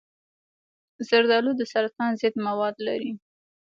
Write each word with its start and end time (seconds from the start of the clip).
زردآلو 1.09 1.51
د 1.59 1.61
سرطان 1.71 2.11
ضد 2.21 2.35
مواد 2.47 2.75
لري. 2.87 3.11